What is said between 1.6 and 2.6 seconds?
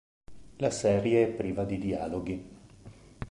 di dialoghi.